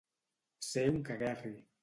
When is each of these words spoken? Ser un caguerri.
Ser 0.69 0.85
un 0.95 0.99
caguerri. 1.11 1.55